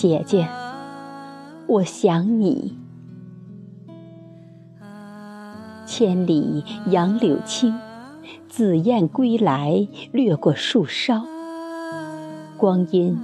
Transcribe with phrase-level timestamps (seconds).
[0.00, 0.48] 姐姐，
[1.66, 2.78] 我想你。
[5.86, 7.74] 千里杨柳青，
[8.48, 11.24] 紫燕归来掠过树梢。
[12.56, 13.18] 光阴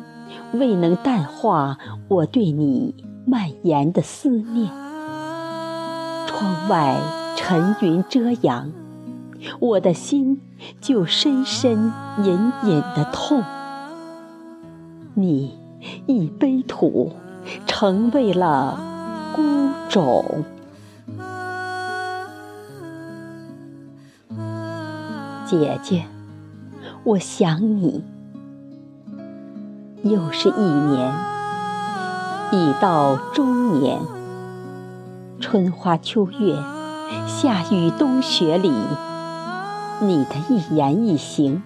[0.54, 1.78] 未能淡化
[2.08, 2.92] 我对你
[3.24, 4.68] 蔓延的思念。
[6.26, 7.00] 窗外
[7.36, 8.72] 沉云遮阳，
[9.60, 10.40] 我的心
[10.80, 11.92] 就深深
[12.24, 13.44] 隐隐的痛。
[15.14, 15.63] 你。
[16.06, 17.12] 一杯土，
[17.66, 18.78] 成为了
[19.34, 19.42] 孤
[19.88, 20.44] 冢。
[25.46, 26.04] 姐姐，
[27.04, 28.02] 我想你。
[30.02, 31.12] 又是一年，
[32.52, 33.98] 已到中年。
[35.40, 36.56] 春花秋月，
[37.26, 38.70] 夏雨冬雪里，
[40.00, 41.62] 你的一言一行，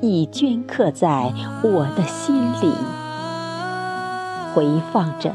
[0.00, 2.72] 已镌刻在我的心里。
[4.54, 5.34] 回放着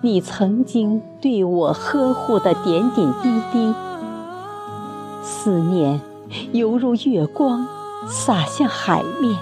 [0.00, 3.74] 你曾经对我呵护的点点滴滴，
[5.22, 6.00] 思念
[6.52, 7.66] 犹如月光
[8.08, 9.38] 洒向海面。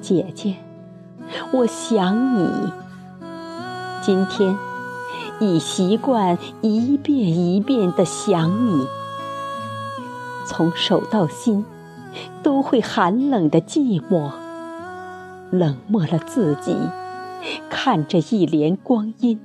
[0.00, 0.54] 姐姐，
[1.52, 2.48] 我想你。
[4.00, 4.56] 今天
[5.40, 8.86] 已习惯一遍一遍的想你，
[10.46, 11.64] 从手到心
[12.42, 14.30] 都会寒冷的寂寞。
[15.58, 16.76] 冷漠了自己，
[17.70, 19.40] 看着一帘光阴，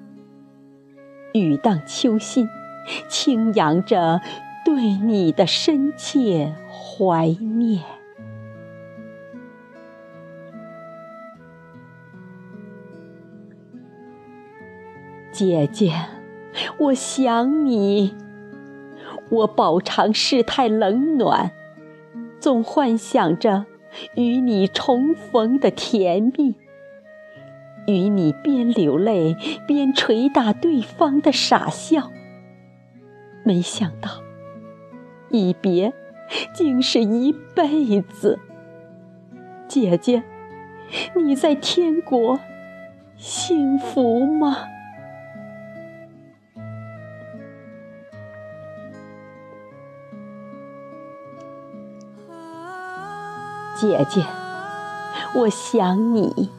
[1.33, 2.49] 雨荡秋心，
[3.07, 4.21] 轻扬着
[4.65, 7.83] 对你的深切怀念。
[15.31, 15.93] 姐姐，
[16.79, 18.15] 我想你，
[19.29, 21.51] 我饱尝世态冷暖，
[22.39, 23.65] 总幻想着。
[24.15, 26.55] 与你重逢的甜蜜，
[27.87, 29.35] 与你边流泪
[29.67, 32.11] 边捶打对方的傻笑，
[33.43, 34.23] 没想到
[35.29, 35.93] 一别
[36.53, 38.39] 竟是一辈子。
[39.67, 40.23] 姐姐，
[41.15, 42.39] 你在天国
[43.15, 44.67] 幸福吗？
[53.79, 54.25] 姐姐，
[55.33, 56.49] 我想你，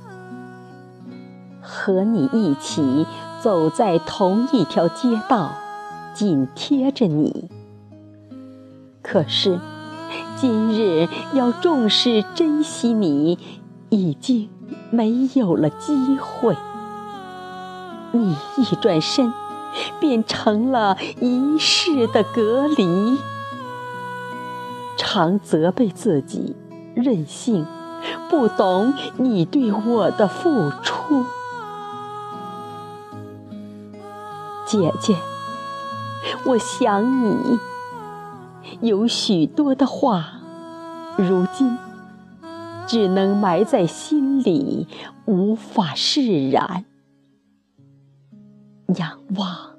[1.61, 3.07] 和你一起
[3.43, 5.53] 走在同一条街道，
[6.15, 7.51] 紧贴着你。
[9.03, 9.61] 可是，
[10.35, 13.39] 今日要重视珍惜你，
[13.91, 14.49] 已经
[14.91, 16.57] 没有了机会。
[18.13, 19.31] 你一转身，
[20.01, 23.19] 变成了一世的隔离，
[24.97, 26.57] 常责备自己。
[27.03, 27.67] 任性，
[28.29, 31.25] 不懂你对我的付出，
[34.67, 35.17] 姐姐，
[36.47, 37.59] 我想你。
[38.83, 40.41] 有许多的话，
[41.19, 41.77] 如今
[42.87, 44.87] 只能埋在心里，
[45.27, 46.85] 无法释然。
[48.97, 49.77] 仰望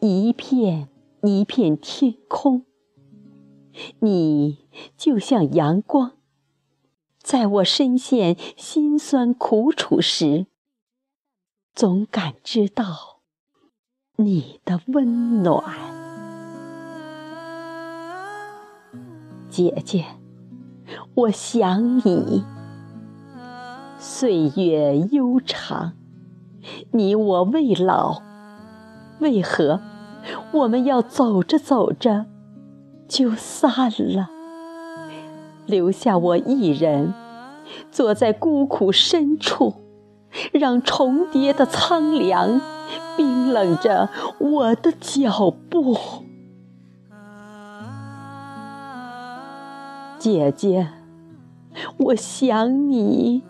[0.00, 0.88] 一片
[1.22, 2.64] 一片天空，
[4.00, 4.58] 你
[4.96, 6.17] 就像阳光。
[7.22, 10.46] 在我深陷辛酸苦楚时，
[11.74, 13.20] 总感知到
[14.16, 15.62] 你的温暖。
[19.50, 20.04] 姐姐，
[21.14, 22.44] 我想你。
[23.98, 25.94] 岁月悠长，
[26.92, 28.22] 你我未老，
[29.18, 29.80] 为何
[30.52, 32.26] 我们要走着走着
[33.08, 34.37] 就散了？
[35.68, 37.12] 留下我一人，
[37.90, 39.74] 坐在孤苦深处，
[40.50, 42.60] 让重叠的苍凉
[43.16, 44.08] 冰冷着
[44.38, 45.96] 我的脚步。
[50.18, 50.88] 姐姐，
[51.98, 53.42] 我想你。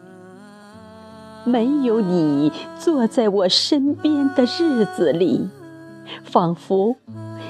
[1.45, 5.49] 没有你坐在我身边的日子里，
[6.23, 6.97] 仿佛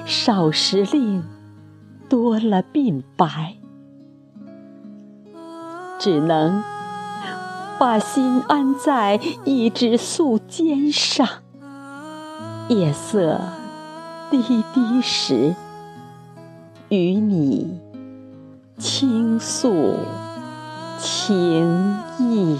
[0.05, 1.21] 少时令
[2.07, 3.58] 多了鬓白。
[5.99, 6.63] 只能
[7.77, 11.27] 把心安在一枝素笺上，
[12.69, 13.41] 夜色
[14.31, 14.41] 低
[14.73, 15.53] 低时，
[16.87, 17.77] 与你
[18.77, 19.97] 倾诉
[20.97, 22.57] 情意。